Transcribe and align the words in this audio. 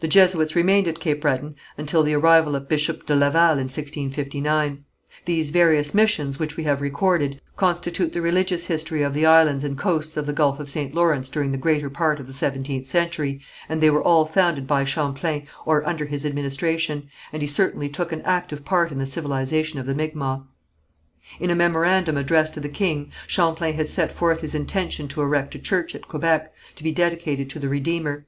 The 0.00 0.08
Jesuits 0.08 0.56
remained 0.56 0.88
at 0.88 0.98
Cape 0.98 1.20
Breton 1.20 1.54
until 1.78 2.02
the 2.02 2.14
arrival 2.14 2.56
of 2.56 2.68
Bishop 2.68 3.06
de 3.06 3.14
Laval 3.14 3.52
in 3.52 3.66
1659. 3.70 4.82
These 5.26 5.50
various 5.50 5.94
missions 5.94 6.40
which 6.40 6.56
we 6.56 6.64
have 6.64 6.80
recorded, 6.80 7.40
constitute 7.56 8.12
the 8.12 8.20
religious 8.20 8.66
history 8.66 9.04
of 9.04 9.14
the 9.14 9.26
islands 9.26 9.62
and 9.62 9.78
coasts 9.78 10.16
of 10.16 10.26
the 10.26 10.32
gulf 10.32 10.58
of 10.58 10.68
St. 10.68 10.92
Lawrence 10.92 11.30
during 11.30 11.52
the 11.52 11.56
greater 11.56 11.88
part 11.88 12.18
of 12.18 12.26
the 12.26 12.32
seventeenth 12.32 12.86
century, 12.88 13.40
and 13.68 13.80
they 13.80 13.90
were 13.90 14.02
all 14.02 14.26
founded 14.26 14.66
by 14.66 14.82
Champlain 14.82 15.46
or 15.64 15.86
under 15.88 16.06
his 16.06 16.26
administration, 16.26 17.08
and 17.32 17.40
he 17.40 17.46
certainly 17.46 17.88
took 17.88 18.10
an 18.10 18.22
active 18.22 18.64
part 18.64 18.90
in 18.90 18.98
the 18.98 19.06
civilization 19.06 19.78
of 19.78 19.86
the 19.86 19.94
Micmacs. 19.94 20.42
In 21.38 21.48
a 21.48 21.54
memorandum 21.54 22.16
addressed 22.16 22.54
to 22.54 22.60
the 22.60 22.68
king, 22.68 23.12
Champlain 23.28 23.74
had 23.74 23.88
set 23.88 24.10
forth 24.10 24.40
his 24.40 24.56
intention 24.56 25.06
to 25.06 25.22
erect 25.22 25.54
a 25.54 25.60
church 25.60 25.94
at 25.94 26.08
Quebec, 26.08 26.52
to 26.74 26.82
be 26.82 26.90
dedicated 26.90 27.48
to 27.50 27.60
the 27.60 27.68
Redeemer. 27.68 28.26